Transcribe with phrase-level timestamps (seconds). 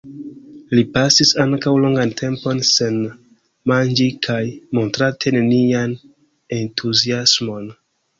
[0.77, 2.97] Li pasis ankaŭ longan tempon sen
[3.71, 4.39] manĝi kaj
[4.79, 5.95] montrante nenian
[6.59, 7.69] entuziasmon.